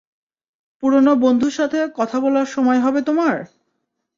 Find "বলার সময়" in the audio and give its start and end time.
2.19-2.79